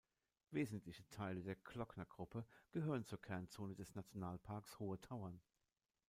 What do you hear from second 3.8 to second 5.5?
Nationalparks Hohe Tauern.